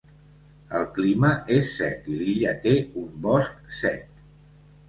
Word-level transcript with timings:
El 0.77 0.85
clima 0.95 1.29
és 1.57 1.69
sec 1.81 2.09
i 2.13 2.17
l'illa 2.23 2.57
té 2.65 2.75
un 3.03 3.15
bosc 3.27 3.73
sec. 3.85 4.13